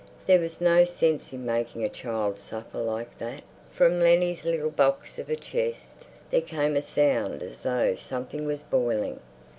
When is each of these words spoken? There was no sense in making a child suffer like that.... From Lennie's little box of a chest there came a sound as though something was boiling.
There 0.25 0.39
was 0.39 0.59
no 0.59 0.83
sense 0.83 1.31
in 1.31 1.45
making 1.45 1.83
a 1.83 1.87
child 1.87 2.39
suffer 2.39 2.79
like 2.79 3.19
that.... 3.19 3.43
From 3.69 3.99
Lennie's 3.99 4.45
little 4.45 4.71
box 4.71 5.19
of 5.19 5.29
a 5.29 5.35
chest 5.35 6.05
there 6.31 6.41
came 6.41 6.75
a 6.75 6.81
sound 6.81 7.43
as 7.43 7.59
though 7.59 7.93
something 7.93 8.47
was 8.47 8.63
boiling. 8.63 9.19